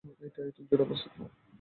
এটি 0.03 0.39
আয়তন 0.39 0.63
জুড়ে 0.69 0.83
অবস্থিত। 0.85 1.13